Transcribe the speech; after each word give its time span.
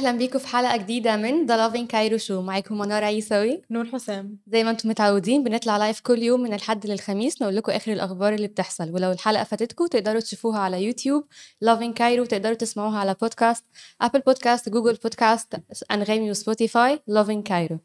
أهلا 0.00 0.18
بيكم 0.18 0.38
في 0.38 0.48
حلقة 0.48 0.76
جديدة 0.76 1.16
من 1.16 1.46
The 1.46 1.56
Lovin 1.56 1.86
Cairo 1.86 2.16
Show 2.16 2.42
معاكم 2.42 2.78
منار 2.78 3.04
عيسوي. 3.04 3.62
نور 3.70 3.86
حسام. 3.86 4.38
زي 4.46 4.64
ما 4.64 4.70
أنتم 4.70 4.88
متعودين 4.88 5.44
بنطلع 5.44 5.76
live 5.76 6.00
كل 6.00 6.22
يوم 6.22 6.40
من 6.40 6.54
الحد 6.54 6.86
للخميس 6.86 7.42
نقول 7.42 7.56
لكم 7.56 7.72
آخر 7.72 7.92
الأخبار 7.92 8.34
اللي 8.34 8.46
بتحصل. 8.46 8.90
ولو 8.94 9.12
الحلقة 9.12 9.44
فاتتكم 9.44 9.86
تقدروا 9.86 10.20
تشوفوها 10.20 10.58
على 10.58 10.84
يوتيوب 10.84 11.24
Lovin 11.60 11.92
Cairo 11.92 12.24
تقدروا 12.24 12.54
تسمعوها 12.54 12.98
على 12.98 13.16
podcast 13.20 13.64
Apple 14.00 14.20
Podcast 14.20 14.68
Google 14.68 14.94
Podcast 14.94 15.60
أنغامي 15.90 16.30
و 16.30 16.39
Spotify 16.39 17.00
Lovin 17.06 17.42
Cairo 17.42 17.78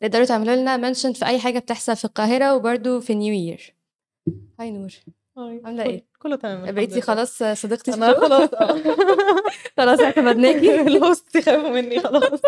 تقدروا 0.00 0.24
تعملوا 0.24 0.56
لنا 0.56 0.76
mention 0.76 1.12
في 1.12 1.26
أي 1.26 1.38
حاجة 1.38 1.58
بتحصل 1.58 1.96
في 1.96 2.04
القاهرة 2.04 2.54
وبرده 2.54 3.00
في 3.00 3.14
نيو 3.14 3.34
يير 3.34 3.74
هاي 4.60 4.70
نور. 4.70 4.92
كل- 5.34 5.80
إيه؟ 5.80 6.04
كله 6.18 6.36
تمام 6.36 6.72
بقيتي. 6.74 7.00
خلاص 7.00 7.42
صديقتي 7.42 7.94
أنا؟ 7.94 8.12
خلاص 8.20 8.48
آه 8.54 8.82
خلاص 9.78 10.00
اعتمدناكي 10.00 10.80
ال 10.80 10.92
host 10.92 11.38
خافوا 11.38 11.68
مني 11.70 12.00
خلاص 12.00 12.40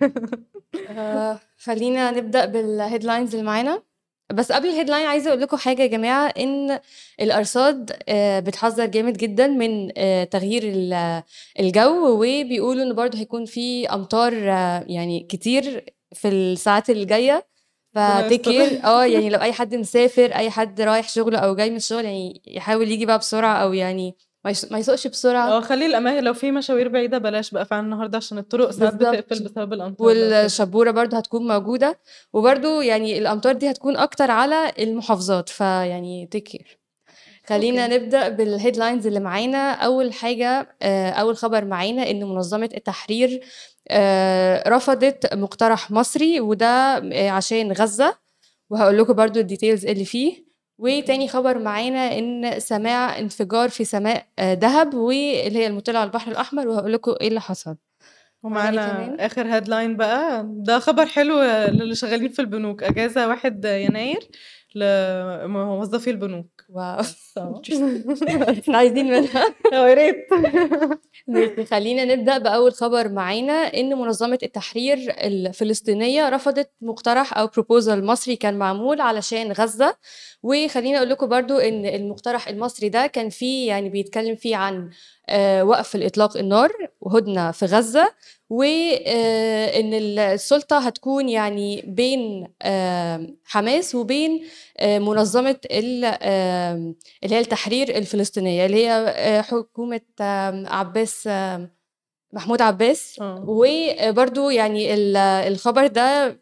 آه، 0.88 1.40
خلينا 1.58 2.10
نبدأ 2.10 2.44
بال 2.44 2.60
headlines 2.60 3.34
اللي 3.34 3.46
معانا 3.46 3.82
بس 4.32 4.52
قبل 4.52 4.68
ال 4.68 4.72
headlines 4.72 5.06
عايزة 5.06 5.30
أقول 5.30 5.40
لكم 5.42 5.56
حاجة 5.56 5.82
يا 5.82 5.86
جماعة 5.86 6.28
إن 6.38 6.78
الأرصاد 7.20 7.96
آه، 8.08 8.40
بتحذر 8.40 8.86
جامد 8.86 9.16
جدا 9.16 9.46
من 9.46 9.92
آه، 9.96 10.24
تغيير 10.24 10.62
ال- 10.64 11.22
الجو 11.60 12.08
وبيقولوا 12.08 12.82
إن 12.82 12.94
برضه 12.94 13.18
هيكون 13.18 13.44
في 13.44 13.88
أمطار 13.88 14.32
آه، 14.50 14.84
يعني 14.86 15.20
كتير 15.20 15.84
في 16.14 16.28
الساعات 16.28 16.90
اللي 16.90 17.04
جاية 17.04 17.46
ربنا 17.96 18.22
ف 18.22 18.27
take 18.27 18.46
يستر. 18.46 18.50
care 18.68 18.84
آه 18.84 19.04
يعني 19.04 19.30
لو 19.30 19.38
أي 19.40 19.52
حد 19.52 19.74
مسافر 19.74 20.34
أي 20.34 20.50
حد 20.50 20.80
رايح 20.80 21.08
شغله 21.08 21.38
أو 21.38 21.54
جاي 21.54 21.70
من 21.70 21.76
الشغل 21.76 22.04
يعني 22.04 22.42
يحاول 22.46 22.90
يجي 22.90 23.06
بقى 23.06 23.18
بسرعة 23.18 23.54
أو 23.56 23.72
يعني 23.72 24.16
ما 24.44 24.50
يس- 24.50 24.72
ما 24.72 24.78
يسوقش 24.78 25.06
بسرعة 25.06 25.48
آه 25.48 25.60
خلي 25.60 25.86
الاماكن 25.86 26.24
لو 26.24 26.34
في 26.34 26.50
مشاوير 26.50 26.88
بعيدة 26.88 27.18
بلاش 27.18 27.50
بقى 27.50 27.64
فعلا 27.66 27.82
النهارده 27.82 28.16
عشان 28.16 28.38
الطرق 28.38 28.70
ساعات. 28.70 28.94
بتقفل 28.94 29.44
بسبب 29.44 29.72
الأمطار. 29.72 30.06
والشبورة 30.06 30.90
برضو 30.90 31.16
هتكون 31.16 31.46
موجودة 31.48 31.98
وبرضو 32.32 32.80
يعني 32.80 33.18
الأمطار 33.18 33.52
دي 33.54 33.70
هتكون 33.70 33.96
أكتر 33.96 34.30
على 34.30 34.72
المحافظات 34.78 35.48
فيعني 35.48 36.26
take 36.30 36.42
care 36.44 36.77
خلينا 37.48 37.84
okay. 37.84 37.96
نبدأ 37.96 38.28
بال 38.28 38.42
headlines 38.42 39.06
اللي 39.06 39.20
معانا. 39.20 39.72
أول 39.72 40.12
حاجة 40.12 40.76
آه، 40.82 41.10
أول 41.10 41.36
خبر 41.36 41.64
معانا 41.64 42.10
إن 42.10 42.24
منظمة 42.24 42.70
التحرير 42.76 43.40
آه، 43.90 44.68
رفضت 44.68 45.34
مقترح 45.34 45.90
مصري 45.90 46.40
وده 46.40 46.66
آه، 47.12 47.30
عشان 47.30 47.72
غزة. 47.72 48.14
وهقول 48.70 48.98
لكم 48.98 49.12
برضو 49.12 49.40
ال 49.40 49.46
details 49.46 49.86
اللي 49.86 50.04
فيه. 50.04 50.48
وتاني 50.78 51.28
خبر 51.28 51.58
معانا 51.58 52.18
إن 52.18 52.60
سماع 52.60 53.18
انفجار 53.18 53.68
في 53.68 53.84
سماء 53.84 54.26
دهب 54.38 54.94
واللي 54.94 55.58
هي 55.58 55.66
المطلة 55.66 55.98
على 55.98 56.06
البحر 56.06 56.30
الأحمر. 56.30 56.68
وهقول 56.68 56.92
لكم 56.92 57.14
إيه 57.20 57.28
اللي 57.28 57.40
حصل؟ 57.40 57.76
ومعانا 58.42 59.16
آخر 59.26 59.54
headline 59.54 59.96
بقى. 59.96 60.42
ده 60.48 60.78
خبر 60.78 61.06
حلو 61.06 61.42
للي 61.68 61.94
شغالين 61.94 62.28
في 62.28 62.38
البنوك. 62.38 62.82
أجازة 62.82 63.28
1 63.28 63.64
يناير. 63.64 64.28
لموظفي 64.78 66.10
البنوك. 66.10 66.64
wow. 66.68 67.02
إحنا 68.58 68.78
عايزين 68.78 69.10
منها. 69.10 69.54
يا 69.72 69.94
ريت. 69.94 70.26
ماشي 71.28 71.64
خلينا 71.64 72.04
نبدأ 72.04 72.38
بأول 72.38 72.72
خبر 72.72 73.08
معانا 73.08 73.52
إن 73.52 73.98
منظمة 73.98 74.38
التحرير 74.42 74.98
الفلسطينية 75.24 76.28
رفضت 76.28 76.70
مقترح 76.80 77.38
أو 77.38 77.46
proposal 77.46 78.04
مصري 78.06 78.36
كان 78.36 78.58
معمول 78.58 79.00
علشان 79.00 79.52
غزة. 79.52 79.96
وخلينا 80.42 80.98
أقول 80.98 81.10
لكم 81.10 81.26
برضو 81.26 81.58
إن 81.58 81.86
المقترح 81.86 82.48
المصري 82.48 82.88
ده 82.88 83.06
كان 83.06 83.28
فيه 83.28 83.68
يعني 83.68 83.88
بيتكلم 83.88 84.36
فيه 84.36 84.56
عن 84.56 84.90
آه، 85.28 85.64
وقف 85.64 85.94
الإطلاق 85.94 86.36
النار 86.36 86.70
وهدنة 87.00 87.50
في 87.50 87.66
غزة. 87.66 88.08
وإن 88.50 89.94
السلطة 89.94 90.78
هتكون 90.78 91.28
يعني 91.28 91.82
بين 91.86 92.48
آه، 92.62 93.26
حماس 93.44 93.94
وبين 93.94 94.44
آه، 94.78 94.98
منظمة 94.98 95.56
ال- 95.70 96.04
آه، 96.22 96.94
اللي 97.24 97.34
هي 97.36 97.40
التحرير 97.40 97.96
الفلسطينية 97.96 98.66
اللي 98.66 98.86
هي 98.86 98.92
آه، 99.08 99.40
حكومة 99.40 100.00
آم، 100.20 100.66
عباس 100.66 101.28
محمود 102.32 102.62
عباس. 102.62 103.16
وبرضو 103.46 104.50
يعني 104.50 104.94
ال- 104.94 105.16
الخبر 105.16 105.86
ده 105.86 106.38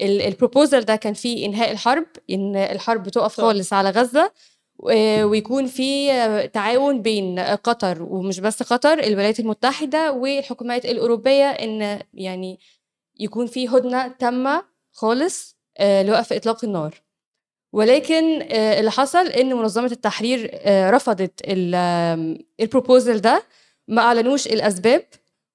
البروبوزال 0.00 0.84
ده 0.84 0.96
كان 0.96 1.14
فيه 1.14 1.46
إنهاء 1.46 1.70
الحرب 1.72 2.06
إن 2.30 2.56
الحرب 2.56 3.08
تقف. 3.08 3.40
خالص 3.40 3.72
على 3.72 3.90
غزة. 3.90 4.32
ويكون 4.78 5.66
في 5.66 6.08
تعاون 6.52 7.02
بين 7.02 7.38
قطر 7.40 8.02
ومش 8.02 8.40
بس 8.40 8.62
قطر 8.62 8.98
الولايات 8.98 9.40
المتحدة 9.40 10.12
والحكومات 10.12 10.84
الأوروبية 10.84 11.44
إن 11.50 12.00
يعني 12.14 12.60
يكون 13.20 13.46
في 13.46 13.68
هدنة 13.68 14.08
تامة 14.08 14.64
خالص 14.92 15.58
آه، 15.78 16.02
لوقف 16.02 16.32
إطلاق 16.32 16.64
النار. 16.64 17.02
ولكن 17.72 18.42
آه، 18.42 18.80
اللي 18.80 18.90
حصل 18.90 19.26
إن 19.26 19.54
منظمة 19.54 19.86
التحرير 19.92 20.50
آه، 20.52 20.90
رفضت 20.90 21.40
البروبوزال 22.60 23.20
ده 23.20 23.42
ما 23.88 24.02
أعلنوش 24.02 24.46
الأسباب. 24.46 25.04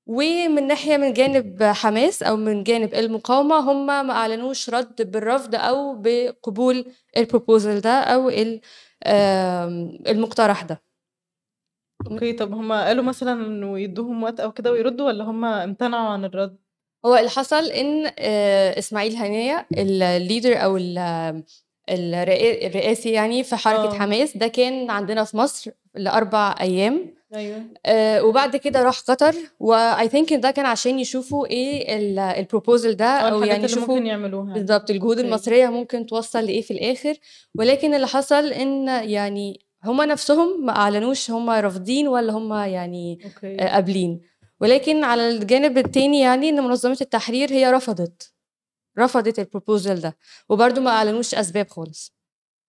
ومن 0.08 0.68
ناحية 0.68 0.98
من 0.98 1.14
جانب 1.14 1.64
حماس 1.64 2.24
أو 2.24 2.36
من 2.36 2.64
جانب 2.64 2.94
المقاومة 2.94 3.60
هم 3.72 3.86
ما 4.08 4.14
أعلنوش 4.14 4.70
رد 4.70 5.12
بالرفض 5.12 5.56
أو 5.56 5.96
بقبول 6.02 6.86
ال 7.18 7.25
proposal 7.25 7.82
ده 7.82 7.90
أو 8.00 8.30
المقترح 10.08 10.64
ده 10.64 10.82
okay 12.12 12.34
طب 12.34 12.54
هما 12.54 12.86
قالوا 12.86 13.04
مثلا 13.04 13.32
إنه 13.46 13.80
يدوهم 13.80 14.24
وقت 14.24 14.40
أو 14.40 14.52
كده 14.52 14.72
ويردوا 14.72 15.06
ولا 15.06 15.24
هما 15.24 15.64
امتنعوا 15.64 16.10
عن 16.10 16.26
الرد 16.26 16.58
هو 17.06 17.16
اللي 17.16 17.30
حصل 17.30 17.66
إن 17.66 18.12
آه، 18.20 18.80
إسماعيل 18.80 19.16
هنية 19.16 19.68
ال 19.78 19.90
leader 19.90 20.64
أو 20.64 20.78
ال- 20.78 21.44
الرئا- 21.90 22.66
الرئاسي 22.66 23.12
يعني 23.12 23.44
في 23.44 23.56
حركة 23.56 23.96
آه. 23.96 24.00
حماس 24.00 24.38
ده 24.38 24.48
كان 24.48 24.90
عندنا 24.92 25.24
في 25.24 25.38
مصر 25.38 25.72
لأربع 25.96 26.56
أيام. 26.62 27.14
أيوه. 27.36 27.64
آه، 27.86 28.24
وبعد 28.24 28.56
كده 28.56 28.84
راح 28.84 29.00
قطر 29.00 29.36
و 29.60 30.10
I 30.10 30.14
think 30.14 30.34
ده 30.34 30.52
كان 30.52 30.66
عشان 30.66 31.00
يشوفوا 31.00 31.48
إيه 31.48 31.98
ال 32.40 32.46
proposal 32.46 32.98
ده 32.98 33.06
أو 33.06 33.44
يعني 33.44 33.64
يشوفوا 33.64 33.94
ممكن 33.96 34.06
يعملوها. 34.08 34.54
بالظبط 34.54 34.90
الجهود 34.90 35.18
okay. 35.18 35.28
المصرية 35.30 35.68
ممكن 35.68 36.06
توصل 36.06 36.46
لإيه 36.46 36.62
في 36.62 36.72
الآخر. 36.72 37.14
ولكن 37.56 37.94
اللي 37.94 38.08
حصل 38.08 38.46
إن 38.46 38.88
يعني 38.88 39.60
هما 39.84 40.06
نفسهم 40.06 40.66
ما 40.66 40.76
أعلنوش 40.76 41.32
هما 41.32 41.60
رافضين 41.60 42.08
ولا 42.08 42.34
هما 42.34 42.68
يعني 42.68 43.20
آه، 43.44 43.68
قابلين. 43.74 44.22
ولكن 44.62 45.04
على 45.04 45.30
الجانب 45.30 45.78
التاني 45.78 46.20
يعني 46.22 46.50
إن 46.50 46.64
منظمة 46.64 46.98
التحرير 47.02 47.52
هي 47.52 47.72
رفضت 47.72 48.34
رفضت 49.00 49.40
ال 49.40 49.47
proposal 49.47 50.02
ده 50.02 50.18
وبرضه 50.50 50.82
ما 50.82 50.92
أعلنوش 50.92 51.36
أسباب 51.36 51.70
خالص. 51.70 52.13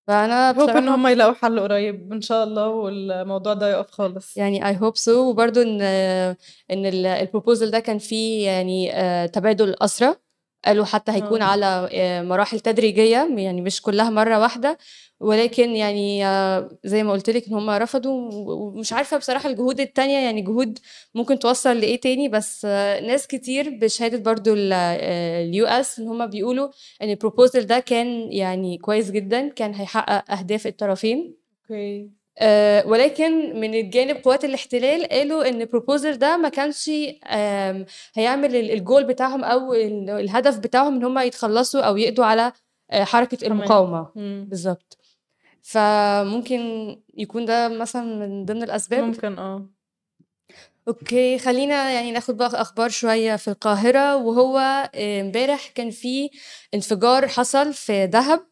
فأنا 0.06 0.60
hope 0.60 0.70
إن 0.70 0.88
هم 0.88 1.06
يلاقوا 1.06 1.32
حل 1.34 1.60
قريب 1.60 2.12
إن 2.12 2.20
شاء 2.20 2.44
الله 2.44 2.68
والموضوع 2.68 3.54
ده 3.54 3.70
يقف 3.70 3.90
خالص. 3.90 4.36
يعني 4.36 4.68
I 4.68 4.78
hope 4.82 4.96
so 4.96 5.30
وبرضه 5.30 5.62
إن 5.62 5.80
إن 6.70 6.86
ال 7.06 7.13
proposal 7.13 7.70
ده 7.70 7.80
كان 7.80 7.98
فيه 7.98 8.46
يعني 8.46 8.94
آه، 8.96 9.26
تبادل 9.26 9.74
اسرى 9.82 10.14
قالوا 10.66 10.84
حتى 10.84 11.12
هيكون 11.12 11.42
آه. 11.42 11.46
على 11.46 11.88
آه، 11.92 12.22
مراحل 12.22 12.60
تدريجية 12.60 13.28
يعني 13.36 13.60
مش 13.62 13.82
كلها 13.82 14.10
مرة 14.10 14.38
واحدة. 14.38 14.78
ولكن 15.20 15.70
يعني 15.70 16.26
آه، 16.26 16.78
زي 16.84 17.02
ما 17.02 17.12
قلت 17.12 17.30
لك 17.30 17.48
إن 17.48 17.54
هم 17.54 17.70
رفضوا 17.70 18.30
ومش 18.32 18.92
عارفة 18.92 19.16
بصراحة 19.16 19.48
الجهود 19.48 19.80
التانية 19.80 20.18
يعني 20.18 20.42
جهود 20.42 20.78
ممكن 21.14 21.38
توصل 21.38 21.76
لإيه 21.76 22.00
تاني. 22.00 22.28
بس 22.28 22.64
ناس 23.02 23.26
كتير 23.26 23.70
بشهادة 23.70 24.18
برضو 24.18 24.54
ال 24.54 25.66
US 25.66 25.98
إن 25.98 26.08
هم 26.08 26.26
بيقولوا 26.26 26.68
إن 27.02 27.10
ال 27.10 27.16
proposal 27.16 27.66
ده 27.66 27.78
كان 27.78 28.32
يعني 28.32 28.78
كويس 28.78 29.10
جدا 29.10 29.48
كان 29.48 29.74
هيحقق 29.74 30.30
أهداف 30.32 30.66
الطرفين. 30.66 31.36
okay. 31.70 32.23
آه، 32.38 32.86
ولكن 32.86 33.60
من 33.60 33.74
الجانب 33.74 34.16
قوات 34.24 34.44
الاحتلال 34.44 35.04
قالوا 35.08 35.48
إن 35.48 35.60
ال 35.60 35.67
proposal 35.67 36.18
ده 36.18 36.36
ما 36.36 36.48
كانش 36.48 36.90
هيعمل 38.14 38.56
ال- 38.56 38.70
الجول 38.70 39.04
بتاعهم 39.04 39.44
أو 39.44 39.74
ال- 39.74 40.10
الهدف 40.10 40.58
بتاعهم 40.58 40.94
إن 40.96 41.04
هم 41.04 41.18
يتخلصوا 41.18 41.80
أو 41.82 41.96
يقضوا 41.96 42.24
على 42.24 42.52
آه، 42.90 43.04
حركة. 43.04 43.46
المقاومة. 43.46 44.08
بالظبط. 44.44 44.98
فممكن 45.62 46.60
يكون 47.16 47.44
ده 47.44 47.68
مثلا 47.68 48.02
من 48.26 48.44
ضمن 48.44 48.62
الأسباب. 48.62 49.04
ممكن 49.04 49.38
آه. 49.38 49.68
okay 50.88 51.38
خلينا 51.38 51.90
يعني 51.90 52.12
ناخد 52.12 52.36
بقى 52.36 52.60
أخبار 52.60 52.88
شوية 52.88 53.36
في 53.36 53.48
القاهرة. 53.48 54.16
وهو 54.16 54.58
آه، 54.94 55.20
امبارح 55.20 55.68
كان 55.68 55.90
في 55.90 56.30
انفجار 56.74 57.28
حصل 57.28 57.72
في 57.74 58.06
دهب. 58.06 58.46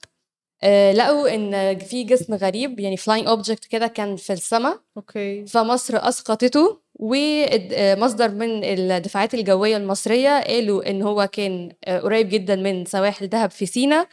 لقوا 0.95 1.35
إن 1.35 1.79
في 1.79 2.05
جسم 2.05 2.35
غريب 2.35 2.81
يعني 2.81 2.97
flying 2.97 3.29
object 3.29 3.65
كده 3.65 3.87
كان 3.87 4.17
في 4.17 4.33
السماء 4.33 4.79
okay. 4.97 5.47
فمصر 5.47 6.09
أسقطته 6.09 6.83
ومصدر 6.95 8.29
من 8.29 8.65
الدفاعات 8.65 9.35
الجوية 9.35 9.77
المصرية 9.77 10.43
قالوا 10.43 10.91
إن 10.91 11.03
هو 11.03 11.27
كان 11.33 11.73
آه، 11.85 11.99
قريب 12.01 12.29
جدا 12.29 12.57
من 12.57 12.85
سواحل 12.85 13.27
دهب 13.27 13.51
في 13.51 13.67
سينا. 13.67 14.07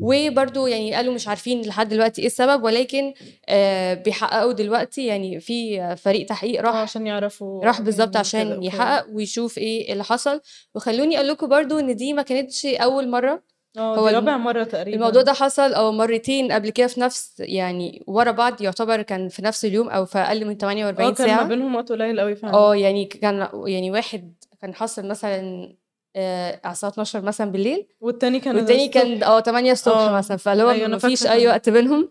وبرضو 0.00 0.66
يعني 0.66 0.94
قالوا 0.94 1.14
مش 1.14 1.28
عارفين 1.28 1.62
لحد 1.62 1.88
دلوقتي 1.88 2.20
إيه 2.20 2.26
السبب 2.26 2.64
ولكن 2.64 3.14
آه، 3.48 3.94
بيحققوا 3.94 4.52
دلوقتي 4.52 5.06
يعني 5.06 5.40
في 5.40 5.96
فريق 5.96 6.26
تحقيق 6.26 6.60
راح 6.62 6.74
عشان 6.76 7.06
يعرفوا 7.06 7.64
راح 7.64 7.80
بالظبط 7.80 8.10
كده 8.10 8.18
عشان. 8.18 8.62
يحقق 8.62 9.06
ويشوف 9.12 9.58
إيه 9.58 9.92
اللي 9.92 10.04
حصل. 10.04 10.40
وخلوني 10.74 11.16
أقول 11.16 11.28
لكم 11.28 11.48
برضو 11.48 11.78
إن 11.78 11.96
دي 11.96 12.12
ما 12.12 12.22
كانتش 12.22 12.66
أول 12.66 13.08
مرة. 13.08 13.53
هو 13.78 13.94
دي 13.94 14.00
الم- 14.10 14.14
رابع 14.28 14.36
مرة 14.36 14.64
تقريبا. 14.64 14.96
الموضوع 14.96 15.22
ده 15.22 15.32
حصل 15.32 15.72
أو 15.72 15.92
مرتين 15.92 16.52
قبل 16.52 16.70
كده 16.70 16.86
في 16.86 17.00
نفس 17.00 17.34
يعني 17.40 18.04
ورا 18.06 18.30
بعض 18.30 18.62
يعتبر 18.62 19.02
كان 19.02 19.28
في 19.28 19.42
نفس 19.42 19.64
اليوم 19.64 19.88
أو 19.88 20.04
في 20.06 20.18
أقل 20.18 20.44
من 20.44 20.50
آه 20.50 20.54
48 20.54 21.14
كان 21.14 21.36
ما 21.36 21.42
بينهم 21.42 21.74
وقت 21.74 21.92
قليل 21.92 22.20
قوي 22.20 22.34
فعلا. 22.36 22.54
آه 22.54 22.76
يعني 22.76 23.04
كان 23.04 23.48
يعني 23.66 23.90
واحد 23.90 24.34
كان 24.62 24.74
حصل 24.74 25.06
مثلا 25.06 25.72
آه، 26.16 26.60
على 26.64 26.72
الساعة 26.72 26.90
12 26.90 27.22
مثلا 27.22 27.50
بالليل 27.50 27.86
والتاني 28.00 28.40
كان 28.40 28.56
والتاني. 28.56 28.88
كان 28.88 29.22
آه 29.22 29.40
8 29.40 29.72
الصبح 29.72 29.96
آه، 29.96 30.12
مثلا 30.12 30.36
فاللي 30.36 30.62
هو 30.62 30.70
أيوة، 30.70 30.88
مفيش 30.88 31.26
أي. 31.26 31.46
وقت 31.48 31.68
بينهم. 31.68 32.10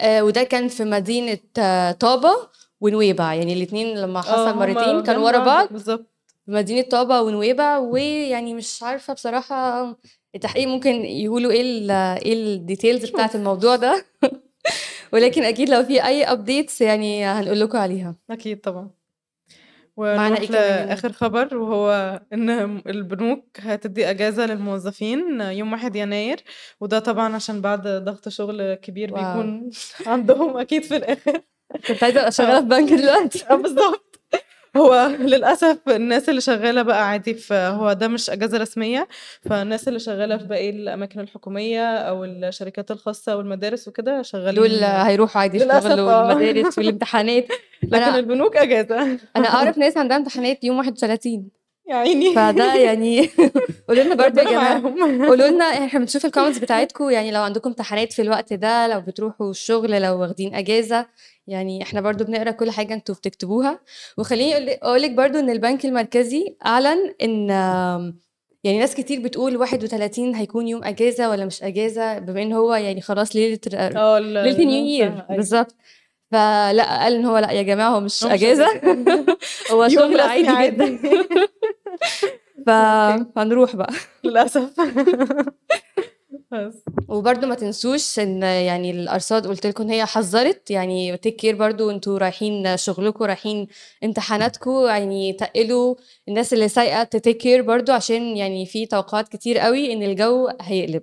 آه 0.00 0.22
وده 0.24 0.42
كان 0.42 0.68
في 0.68 0.84
مدينة 0.84 1.38
آه، 1.58 1.92
طابة 1.92 2.30
ونويبع. 2.80 3.34
يعني 3.34 3.52
الاثنين 3.52 3.98
لما 3.98 4.18
آه، 4.18 4.22
حصل 4.22 4.56
مرتين 4.58 5.02
كانوا 5.02 5.24
ورا 5.24 5.38
بعض. 5.38 5.68
بالظبط. 5.70 6.06
في 6.46 6.50
مدينة 6.52 6.82
طابة 6.82 7.20
ونويبع 7.20 7.78
ويعني 7.78 8.54
مش 8.54 8.82
عارفة 8.82 9.12
بصراحة 9.14 9.82
التحقيق 10.34 10.68
ممكن 10.68 11.04
يقولوا 11.04 11.52
إيه 11.52 11.60
ال 11.62 11.90
إيه 11.90 12.32
ال 12.32 12.42
details 12.42 13.10
بتاعت 13.10 13.34
الموضوع 13.34 13.76
ده؟ 13.76 14.04
ولكن 15.12 15.42
أكيد 15.42 15.68
لو 15.68 15.84
في 15.84 16.04
أي 16.04 16.24
updates 16.24 16.80
يعني 16.80 17.24
هنقول 17.24 17.60
لكم 17.60 17.78
عليها. 17.78 18.16
أكيد 18.30 18.60
طبعا. 18.60 18.90
معنا 19.96 20.26
ونروح 20.26 20.40
إيه؟ 20.40 20.84
لآخر 20.84 21.12
خبر 21.12 21.56
وهو 21.56 22.20
إن 22.32 22.50
البنوك 22.86 23.44
هتدي 23.60 24.10
أجازة 24.10 24.46
للموظفين 24.46 25.40
يوم 25.40 25.72
1 25.72 25.96
يناير 25.96 26.40
وده 26.80 26.98
طبعا 26.98 27.34
عشان 27.34 27.60
بعد 27.60 27.88
ضغط 27.88 28.28
شغل 28.28 28.74
كبير 28.74 29.14
wow. 29.14 29.22
بيكون 29.24 29.70
عندهم 30.06 30.56
أكيد 30.56 30.82
في 30.82 30.96
الآخر. 30.96 31.40
كنت 31.88 32.02
عايزة 32.04 32.20
أبقى 32.20 32.32
شغالة 32.32 32.60
في 32.60 32.66
بنك 32.66 32.92
دلوقتي. 32.92 33.44
آه 33.50 33.54
بالظبط. 33.54 34.11
هو 34.76 35.10
للأسف 35.20 35.78
الناس 35.88 36.28
اللي 36.28 36.40
شغالة 36.40 36.82
بقى 36.82 37.08
عادي 37.08 37.34
في 37.34 37.54
هو 37.54 37.92
ده 37.92 38.08
مش 38.08 38.30
أجازة 38.30 38.58
رسمية 38.58 39.08
فالناس 39.50 39.88
اللي 39.88 39.98
شغالة 39.98 40.36
في 40.36 40.44
باقي 40.44 40.70
الأماكن 40.70 41.20
الحكومية 41.20 41.94
أو 41.96 42.24
الشركات 42.24 42.90
الخاصة 42.90 43.36
والمدارس 43.36 43.88
وكده 43.88 44.22
شغالين 44.22 44.54
دول 44.54 44.84
هيروحوا 44.84 45.40
عادي 45.40 45.56
يشتغلوا 45.56 46.12
آه. 46.12 46.32
المدارس 46.32 46.78
والامتحانات. 46.78 47.46
لكن 47.82 48.04
أنا- 48.04 48.14
البنوك 48.14 48.56
أجازة. 48.56 49.18
أنا 49.36 49.48
أعرف 49.54 49.78
ناس 49.78 49.96
عندها 49.96 50.16
امتحانات 50.16 50.64
يوم 50.64 50.78
31 50.78 51.48
يا 51.88 51.94
عيني. 51.96 52.34
فده 52.34 52.74
يعني 52.74 53.30
قولوا 53.88 54.04
لنا 54.04 54.14
برضه 54.14 54.42
يا 54.42 54.50
جماعة. 54.50 54.82
قولوا 55.28 55.48
لنا 55.48 55.64
إحنا 55.64 56.00
بنشوف 56.00 56.24
ال 56.26 56.30
comments 56.30 56.58
بتاعتكم 56.58 57.10
يعني 57.10 57.30
لو 57.30 57.42
عندكم 57.42 57.68
امتحانات 57.70 58.12
في 58.12 58.22
الوقت 58.22 58.52
ده 58.52 58.86
لو 58.86 59.00
بتروحوا 59.00 59.50
الشغل 59.50 60.02
لو 60.02 60.20
واخدين 60.20 60.54
أجازة 60.54 61.06
يعني 61.46 61.82
إحنا 61.82 62.00
برضو 62.00 62.24
بنقرأ 62.24 62.50
كل 62.50 62.70
حاجة 62.70 62.94
أنتوا 62.94 63.14
بتكتبوها. 63.14 63.80
وخليني 64.18 64.74
أقول 64.74 65.02
لك 65.02 65.10
برضو 65.10 65.38
إن 65.38 65.50
البنك 65.50 65.84
المركزي 65.84 66.56
أعلن 66.66 67.14
إن 67.22 67.50
يعني 68.64 68.78
ناس 68.78 68.94
كتير 68.94 69.20
بتقول 69.20 69.56
31 69.56 70.34
هيكون 70.34 70.68
يوم 70.68 70.84
أجازة 70.84 71.30
ولا 71.30 71.44
مش 71.44 71.62
أجازة 71.62 72.18
بما 72.18 72.42
إن 72.42 72.52
هو 72.52 72.74
يعني 72.74 73.00
خلاص 73.00 73.36
ليلة 73.36 73.58
آه 73.74 74.18
ليلة 74.18 74.58
new 74.58 74.68
ال 74.68 74.72
new 74.72 74.84
year 74.86 75.06
أيوة. 75.12 75.36
بالظبط. 75.36 75.74
فلا 76.30 77.02
قال 77.02 77.14
إن 77.14 77.24
هو 77.24 77.38
لا 77.38 77.50
يا 77.50 77.62
جماعة 77.62 77.90
هو 77.90 78.00
مش 78.00 78.24
أجازة. 78.24 78.66
هو 79.70 79.88
شغل 79.88 80.20
عادي 80.20 80.70
جدا. 80.70 80.98
ف... 82.66 82.70
فنروح 83.36 83.76
بقى. 83.76 83.92
للأسف. 84.24 84.80
وبرده 87.08 87.46
ما 87.46 87.54
تنسوش 87.54 88.18
إن 88.18 88.42
يعني 88.42 88.90
الأرصاد 88.90 89.46
قلت 89.46 89.66
لكم 89.66 89.88
هي 89.88 90.06
حذرت 90.06 90.70
يعني 90.70 91.16
take 91.16 91.36
care 91.36 91.56
برضو 91.56 91.90
أنتوا 91.90 92.18
رايحين 92.18 92.76
شغلكم 92.76 93.24
رايحين 93.24 93.66
امتحاناتكم 94.04 94.86
يعني 94.86 95.32
تقلوا 95.32 95.94
الناس 96.28 96.52
اللي 96.52 96.68
سايقة 96.68 97.02
take 97.02 97.36
care 97.36 97.62
برضو 97.62 97.92
عشان 97.92 98.36
يعني 98.36 98.66
في 98.66 98.86
توقعات 98.86 99.28
كتير 99.28 99.58
قوي 99.58 99.92
إن 99.92 100.02
الجو 100.02 100.48
هيقلب. 100.60 101.02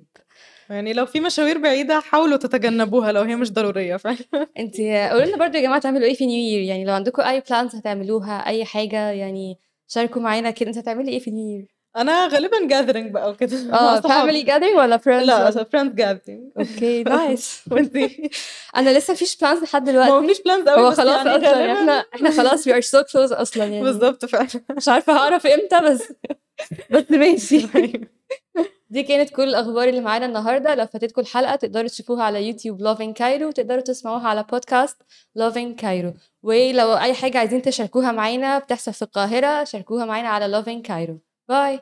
يعني 0.69 0.93
لو 0.93 1.05
في 1.05 1.19
مشاوير 1.19 1.57
بعيدة 1.57 1.99
حاولوا 1.99 2.37
تتجنبوها 2.37 3.11
لو 3.11 3.21
هي 3.21 3.35
مش 3.35 3.51
ضرورية 3.53 3.95
فعلا. 3.97 4.17
أنت 4.59 4.75
قولوا 4.81 5.25
لنا 5.25 5.37
برضو 5.37 5.57
يا 5.57 5.61
جماعة 5.61 5.79
تعملوا 5.79 6.07
إيه 6.07 6.13
في 6.13 6.25
new 6.25 6.37
year 6.37 6.61
يعني 6.61 6.85
لو 6.85 6.93
عندكم 6.93 7.21
أي 7.21 7.43
plans 7.49 7.75
هتعملوها 7.75 8.47
أي 8.47 8.65
حاجة 8.65 9.11
يعني 9.11 9.59
شاركوا 9.87 10.21
معانا 10.21 10.51
كده 10.51 10.69
أنت 10.69 10.77
هتعملي 10.77 11.11
إيه 11.11 11.19
في 11.19 11.31
new 11.31 11.57
year 11.57 11.78
أنا 11.97 12.27
غالبا 12.27 12.67
gathering 12.67 13.11
بقى 13.11 13.29
وكده. 13.31 13.73
آه. 13.73 13.99
family 13.99 14.41
gathering 14.43 14.77
ولا 14.77 14.97
friends 14.97 15.25
لا 15.27 15.63
friend 15.63 15.95
gathering 15.95 16.51
okay 16.59 17.03
nice 17.03 17.61
وانتي 17.71 18.29
أنا 18.75 18.97
لسه 18.97 19.13
مفيش 19.13 19.37
plans 19.37 19.63
لحد 19.63 19.89
ما 19.89 19.97
هو 19.99 20.05
دلوقتي 20.05 20.25
مفيش 20.25 20.41
plans 20.41 20.67
قوي 20.69 20.81
هو 20.87 20.91
خلاص 20.91 21.25
يعني 21.25 21.29
أصلا 21.37 21.51
غالباً- 21.51 21.77
إحنا 21.79 22.05
إحنا 22.15 22.31
خلاص 22.31 22.69
we 22.69 22.71
are 22.71 22.85
so 22.85 23.03
close 23.11 23.33
أصلا 23.39 23.63
يعني. 23.63 23.81
بالظبط 23.83 24.25
فعلا. 24.25 24.47
مش 24.77 24.87
عارفة 24.89 25.13
هعرف 25.13 25.47
إمتى 25.47 25.79
بس 25.81 26.13
بس 26.91 27.03
ماشي. 27.11 27.67
دي 28.89 29.03
كانت 29.03 29.29
كل 29.29 29.43
الأخبار 29.49 29.87
اللي 29.89 30.01
معانا 30.01 30.25
النهارده. 30.25 30.75
لو 30.75 30.85
فاتتكم 30.85 31.21
الحلقة 31.21 31.55
تقدروا 31.55 31.87
تشوفوها 31.87 32.23
على 32.23 32.47
يوتيوب 32.47 32.81
Lovin 32.81 33.13
Cairo 33.13 33.47
وتقدروا 33.47 33.81
تسمعوها 33.81 34.27
على 34.27 34.43
بودكاست 34.51 34.97
Lovin 35.35 35.75
Cairo 35.75 36.13
ولو 36.43 36.93
أي 36.93 37.13
حاجة 37.13 37.37
عايزين 37.37 37.61
تشاركوها 37.61 38.11
معانا 38.11 38.59
بتحصل 38.59 38.93
في 38.93 39.01
القاهرة 39.01 39.63
شاركوها 39.63 40.05
معانا 40.05 40.27
على 40.29 40.47
Lovin 40.47 40.81
Cairo 40.81 41.19
Bye. 41.49 41.81